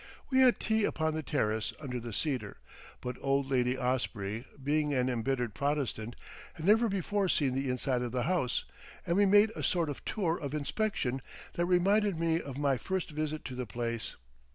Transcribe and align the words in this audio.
We 0.31 0.39
had 0.39 0.59
tea 0.59 0.83
upon 0.83 1.13
the 1.13 1.21
terrace 1.21 1.73
under 1.79 1.99
the 1.99 2.11
cedar, 2.11 2.57
but 3.01 3.17
old 3.21 3.51
Lady 3.51 3.77
Osprey, 3.77 4.47
being 4.63 4.95
an 4.95 5.09
embittered 5.09 5.53
Protestant, 5.53 6.15
had 6.55 6.65
never 6.65 6.89
before 6.89 7.29
seen 7.29 7.53
the 7.53 7.69
inside 7.69 8.01
of 8.01 8.11
the 8.11 8.23
house, 8.23 8.65
and 9.05 9.15
we 9.15 9.27
made 9.27 9.51
a 9.51 9.61
sort 9.61 9.91
of 9.91 10.03
tour 10.03 10.39
of 10.39 10.55
inspection 10.55 11.21
that 11.53 11.65
reminded 11.67 12.17
me 12.19 12.41
of 12.41 12.57
my 12.57 12.77
first 12.77 13.11
visit 13.11 13.45
to 13.45 13.53
the 13.53 13.67
place. 13.67 14.15